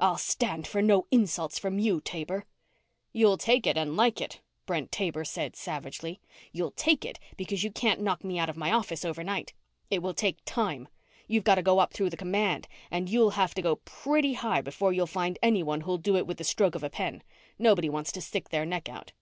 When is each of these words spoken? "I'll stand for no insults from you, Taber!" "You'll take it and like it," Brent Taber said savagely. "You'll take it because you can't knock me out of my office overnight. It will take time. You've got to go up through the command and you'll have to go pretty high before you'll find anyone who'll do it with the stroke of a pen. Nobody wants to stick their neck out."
"I'll 0.00 0.16
stand 0.16 0.66
for 0.66 0.80
no 0.80 1.06
insults 1.10 1.58
from 1.58 1.78
you, 1.78 2.00
Taber!" 2.00 2.46
"You'll 3.12 3.36
take 3.36 3.66
it 3.66 3.76
and 3.76 3.98
like 3.98 4.18
it," 4.18 4.40
Brent 4.64 4.90
Taber 4.90 5.26
said 5.26 5.56
savagely. 5.56 6.22
"You'll 6.52 6.70
take 6.70 7.04
it 7.04 7.18
because 7.36 7.62
you 7.62 7.70
can't 7.70 8.00
knock 8.00 8.24
me 8.24 8.38
out 8.38 8.48
of 8.48 8.56
my 8.56 8.72
office 8.72 9.04
overnight. 9.04 9.52
It 9.90 9.98
will 10.00 10.14
take 10.14 10.38
time. 10.46 10.88
You've 11.26 11.44
got 11.44 11.56
to 11.56 11.62
go 11.62 11.80
up 11.80 11.92
through 11.92 12.08
the 12.08 12.16
command 12.16 12.66
and 12.90 13.10
you'll 13.10 13.32
have 13.32 13.52
to 13.56 13.60
go 13.60 13.76
pretty 13.84 14.32
high 14.32 14.62
before 14.62 14.94
you'll 14.94 15.06
find 15.06 15.38
anyone 15.42 15.82
who'll 15.82 15.98
do 15.98 16.16
it 16.16 16.26
with 16.26 16.38
the 16.38 16.44
stroke 16.44 16.74
of 16.74 16.82
a 16.82 16.88
pen. 16.88 17.22
Nobody 17.58 17.90
wants 17.90 18.10
to 18.12 18.22
stick 18.22 18.48
their 18.48 18.64
neck 18.64 18.88
out." 18.88 19.12